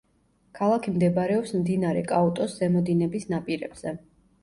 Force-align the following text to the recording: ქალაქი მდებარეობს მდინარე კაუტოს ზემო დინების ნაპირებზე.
ქალაქი 0.59 0.93
მდებარეობს 0.95 1.53
მდინარე 1.59 2.03
კაუტოს 2.15 2.59
ზემო 2.65 2.85
დინების 2.91 3.33
ნაპირებზე. 3.37 3.99